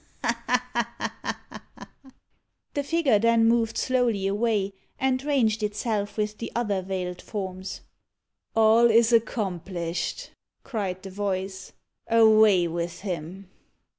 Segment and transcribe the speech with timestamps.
[2.73, 7.81] The figure then moved slowly away, and ranged itself with the other veiled forms.
[8.55, 10.31] "All is accomplished,"
[10.63, 11.73] cried the voice.
[12.09, 13.47] "Away with him!"